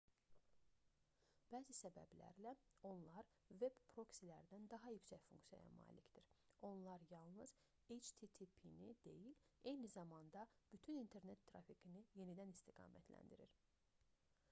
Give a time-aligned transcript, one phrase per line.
[1.53, 2.51] bəzi səbəblərlə
[2.91, 3.27] onlar
[3.63, 6.25] veb proksilərdən daha yüksək funksiyaya malikdir:
[6.69, 7.53] onlar yalnız
[7.97, 9.35] http-ni deyil
[9.73, 13.55] eyni zamanda bütün i̇nternet trafikini yenidən istiqamətləndirir